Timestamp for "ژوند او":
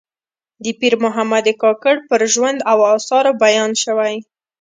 2.33-2.77